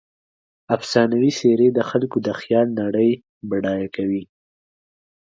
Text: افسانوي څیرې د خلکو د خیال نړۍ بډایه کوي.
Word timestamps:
افسانوي 0.75 1.29
څیرې 1.37 1.69
د 1.73 1.79
خلکو 1.89 2.17
د 2.27 2.29
خیال 2.39 2.67
نړۍ 2.81 3.11
بډایه 3.49 3.89
کوي. 3.95 4.23